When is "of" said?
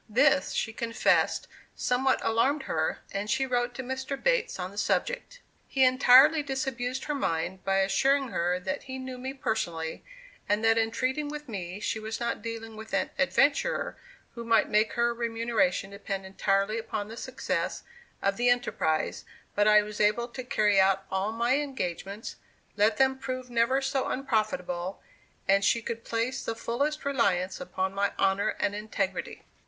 18.23-18.37